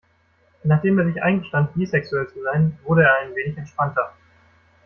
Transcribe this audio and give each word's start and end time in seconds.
Nachdem 0.63 0.97
er 0.97 1.05
sich 1.05 1.21
eingestand, 1.21 1.75
bisexuell 1.75 2.27
zu 2.27 2.41
sein, 2.41 2.75
wurde 2.85 3.03
er 3.03 3.19
ein 3.19 3.35
wenig 3.35 3.55
entspannter. 3.55 4.13